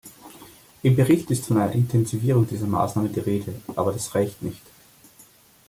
[0.81, 4.63] Im Bericht ist von einer Intensivierung dieser Maßnahmen die Rede, aber das reicht nicht.